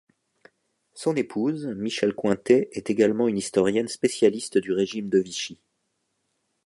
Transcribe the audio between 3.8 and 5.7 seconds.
spécialiste du régime de Vichy.